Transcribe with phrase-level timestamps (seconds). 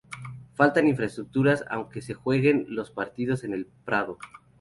[0.55, 4.17] Faltan infraestructuras aunque se jueguen los partidos en El Prado.